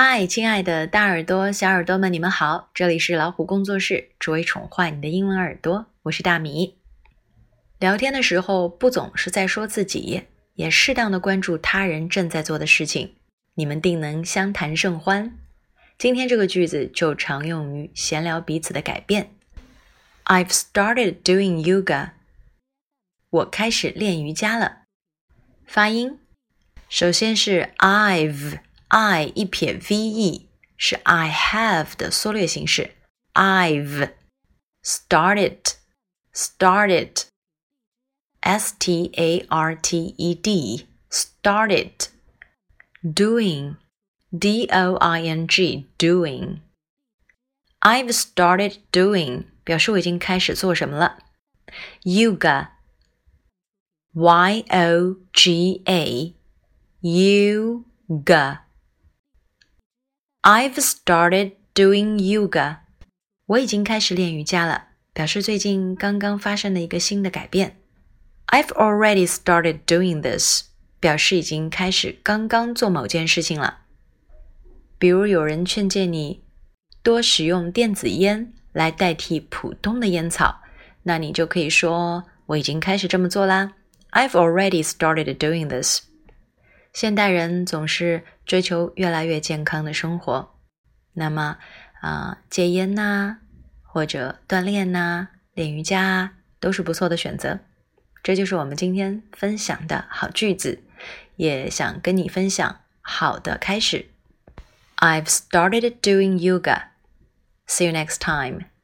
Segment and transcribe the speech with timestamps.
[0.00, 2.70] 嗨，亲爱的大耳朵、小耳朵们，你们好！
[2.72, 5.86] 这里是老虎工作室，只为宠坏你的英文耳朵。
[6.04, 6.78] 我是大米。
[7.80, 10.22] 聊天的时候，不总是在说自己，
[10.54, 13.16] 也适当的关注他人正在做的事情，
[13.54, 15.36] 你们定能相谈甚欢。
[15.98, 19.32] 今天这个句子就常用于闲聊彼此的改变。
[20.26, 22.10] I've started doing yoga。
[23.30, 24.82] 我开始练瑜伽了。
[25.66, 26.20] 发音，
[26.88, 28.60] 首先是 I've。
[28.87, 32.91] I 一撇 V E 是 I have 的缩略形式，
[33.33, 34.13] I've
[34.83, 35.75] started
[36.33, 37.23] started
[38.41, 42.07] S T A R T E D started
[43.03, 43.77] doing
[44.31, 46.59] D O I N G doing
[47.79, 51.19] I've started doing 表示我已经开始做什么了，
[52.03, 52.69] yoga
[54.13, 56.35] Y O G A
[57.01, 58.59] yoga
[60.50, 62.78] I've started doing yoga。
[63.48, 67.76] 我已经开始练瑜伽了，表示最近刚刚发生了一个新的改变。
[68.46, 70.62] I've already started doing this，
[71.00, 73.80] 表示已经开始刚刚做某件事情了。
[74.98, 76.42] 比如有人劝诫你
[77.02, 80.62] 多使用电子烟来代替普通的烟草，
[81.02, 83.74] 那你就可以说我已经开始这么做啦。
[84.12, 86.04] I've already started doing this。
[86.94, 90.54] 现代人总是追求越来越健康的生活，
[91.12, 91.58] 那么
[92.00, 93.36] 啊，戒烟呐，
[93.82, 97.60] 或者锻炼呐，练瑜伽啊都是不错的选择。
[98.22, 100.82] 这就是我们今天分享的好句子，
[101.36, 104.06] 也想跟你分享好的开始。
[104.96, 106.84] I've started doing yoga.
[107.66, 108.77] See you next time.